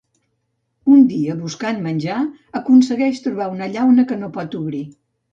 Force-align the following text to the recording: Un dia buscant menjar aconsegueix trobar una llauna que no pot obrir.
Un 0.93 1.01
dia 1.09 1.33
buscant 1.41 1.83
menjar 1.87 2.15
aconsegueix 2.59 3.19
trobar 3.25 3.49
una 3.57 3.67
llauna 3.75 4.07
que 4.13 4.17
no 4.23 4.31
pot 4.39 4.57
obrir. 4.61 4.81